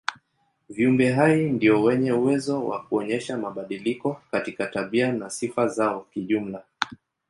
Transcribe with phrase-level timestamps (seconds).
[0.69, 6.63] Viumbe hai ndio wenye uwezo wa kuonyesha mabadiliko katika tabia na sifa zao kijumla.